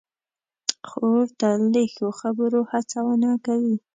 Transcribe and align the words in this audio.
خور 0.89 1.23
تل 1.39 1.61
د 1.73 1.77
ښو 1.93 2.07
خبرو 2.19 2.61
هڅونه 2.71 3.29
کوي. 3.45 3.75